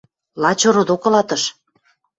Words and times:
–Лач 0.41 0.61
ородок 0.69 1.03
ылатыш... 1.07 1.43